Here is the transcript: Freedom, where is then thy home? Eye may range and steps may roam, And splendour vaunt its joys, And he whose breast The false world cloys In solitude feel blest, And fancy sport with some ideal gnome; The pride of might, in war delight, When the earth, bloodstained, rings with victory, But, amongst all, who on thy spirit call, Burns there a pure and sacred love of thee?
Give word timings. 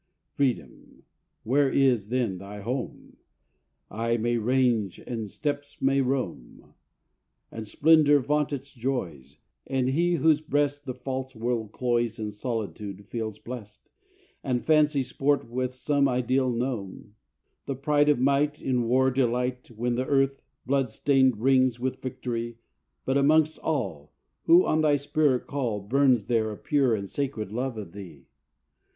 Freedom, 0.33 1.03
where 1.43 1.69
is 1.69 2.07
then 2.07 2.39
thy 2.39 2.59
home? 2.61 3.17
Eye 3.91 4.17
may 4.17 4.35
range 4.37 4.97
and 4.97 5.29
steps 5.29 5.79
may 5.79 6.01
roam, 6.01 6.73
And 7.51 7.67
splendour 7.67 8.19
vaunt 8.19 8.51
its 8.51 8.73
joys, 8.73 9.37
And 9.67 9.89
he 9.89 10.15
whose 10.15 10.41
breast 10.41 10.85
The 10.87 10.95
false 10.95 11.35
world 11.35 11.71
cloys 11.71 12.17
In 12.17 12.31
solitude 12.31 13.05
feel 13.09 13.31
blest, 13.45 13.91
And 14.43 14.65
fancy 14.65 15.03
sport 15.03 15.47
with 15.47 15.75
some 15.75 16.07
ideal 16.09 16.49
gnome; 16.49 17.13
The 17.67 17.75
pride 17.75 18.09
of 18.09 18.17
might, 18.19 18.59
in 18.59 18.85
war 18.87 19.11
delight, 19.11 19.69
When 19.69 19.93
the 19.93 20.07
earth, 20.07 20.41
bloodstained, 20.65 21.37
rings 21.37 21.79
with 21.79 22.01
victory, 22.01 22.57
But, 23.05 23.17
amongst 23.19 23.59
all, 23.59 24.13
who 24.45 24.65
on 24.65 24.81
thy 24.81 24.95
spirit 24.95 25.45
call, 25.45 25.79
Burns 25.79 26.25
there 26.25 26.49
a 26.49 26.57
pure 26.57 26.95
and 26.95 27.07
sacred 27.07 27.51
love 27.51 27.77
of 27.77 27.91
thee? 27.91 28.25